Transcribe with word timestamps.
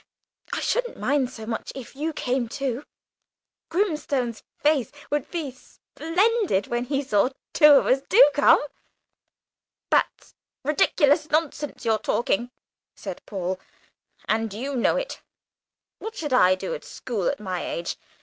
I 0.51 0.61
shouldn't 0.61 0.97
mind 0.97 1.29
so 1.29 1.45
much 1.45 1.71
if 1.75 1.95
you 1.95 2.11
came 2.11 2.49
too. 2.49 2.85
Grimstone's 3.69 4.41
face 4.57 4.91
would 5.11 5.29
be 5.29 5.51
splendid 5.51 6.65
when 6.65 6.85
he 6.85 7.03
saw 7.03 7.29
two 7.53 7.73
of 7.73 7.85
us. 7.85 8.01
Do 8.09 8.31
come!" 8.33 8.59
"That's 9.91 10.33
ridiculous 10.63 11.29
nonsense 11.29 11.85
you're 11.85 11.99
talking," 11.99 12.49
said 12.95 13.21
Paul, 13.27 13.59
"and 14.27 14.51
you 14.55 14.75
know 14.75 14.95
it. 14.97 15.21
What 15.99 16.15
should 16.15 16.33
I 16.33 16.55
do 16.55 16.73
at 16.73 16.83
school 16.83 17.27
at 17.27 17.39
my 17.39 17.63
age? 17.63 17.95